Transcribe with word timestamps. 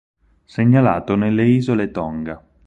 Segnalato 0.45 1.15
nelle 1.15 1.45
isole 1.45 1.91
Tonga. 1.91 2.43